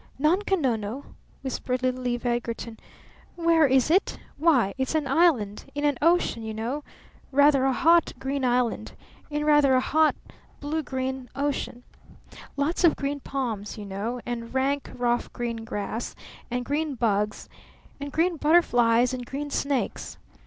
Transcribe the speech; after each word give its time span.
"Nunko 0.17 0.55
Nono?" 0.55 1.05
whispered 1.43 1.83
little 1.83 2.07
Eve 2.07 2.25
Edgarton. 2.25 2.79
"Where 3.35 3.67
is 3.67 3.91
it? 3.91 4.17
Why, 4.35 4.73
it's 4.75 4.95
an 4.95 5.05
island! 5.07 5.65
In 5.75 5.85
an 5.85 5.99
ocean, 6.01 6.41
you 6.41 6.55
know! 6.55 6.83
Rather 7.31 7.65
a 7.65 7.71
hot 7.71 8.11
green 8.17 8.43
island! 8.43 8.93
In 9.29 9.45
rather 9.45 9.75
a 9.75 9.79
hot 9.79 10.15
blue 10.59 10.81
green 10.81 11.29
ocean! 11.35 11.83
Lots 12.57 12.83
of 12.83 12.95
green 12.95 13.19
palms, 13.19 13.77
you 13.77 13.85
know, 13.85 14.19
and 14.25 14.51
rank, 14.55 14.89
rough, 14.95 15.31
green 15.33 15.57
grass 15.57 16.15
and 16.49 16.65
green 16.65 16.95
bugs 16.95 17.47
and 17.99 18.11
green 18.11 18.37
butterflies 18.37 19.13
and 19.13 19.23
green 19.23 19.51
snakes. 19.51 20.17